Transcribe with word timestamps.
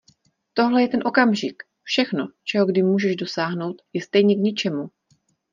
Tohle 0.53 0.81
je 0.81 0.87
ten 0.87 0.99
okamžik! 1.05 1.63
Všechno, 1.83 2.27
čeho 2.43 2.65
kdy 2.65 2.83
můžeš 2.83 3.15
dosáhnout, 3.15 3.81
je 3.93 4.01
stejně 4.01 4.35
k 4.35 4.39
ničemu! 4.39 4.87